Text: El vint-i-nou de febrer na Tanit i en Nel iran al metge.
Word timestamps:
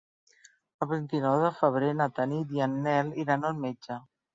El 0.85 0.89
vint-i-nou 0.93 1.37
de 1.45 1.53
febrer 1.59 1.93
na 2.01 2.11
Tanit 2.19 2.59
i 2.59 2.67
en 2.71 2.77
Nel 2.91 3.17
iran 3.27 3.51
al 3.53 3.67
metge. 3.69 4.05